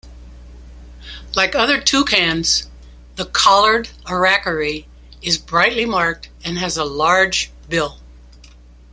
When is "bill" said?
7.69-7.99